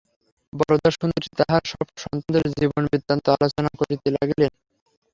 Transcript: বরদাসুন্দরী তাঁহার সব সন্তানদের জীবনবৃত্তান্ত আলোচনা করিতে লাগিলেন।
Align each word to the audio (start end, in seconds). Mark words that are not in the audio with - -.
বরদাসুন্দরী 0.53 1.29
তাঁহার 1.39 1.63
সব 1.71 1.87
সন্তানদের 1.95 2.43
জীবনবৃত্তান্ত 2.53 3.25
আলোচনা 3.35 3.69
করিতে 3.79 4.07
লাগিলেন। 4.17 4.51